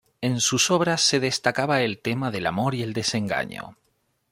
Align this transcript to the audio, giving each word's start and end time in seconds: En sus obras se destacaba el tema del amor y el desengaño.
En 0.19 0.41
sus 0.41 0.71
obras 0.71 0.99
se 1.01 1.19
destacaba 1.19 1.81
el 1.83 1.99
tema 1.99 2.31
del 2.31 2.47
amor 2.47 2.73
y 2.73 2.81
el 2.81 2.91
desengaño. 2.91 3.77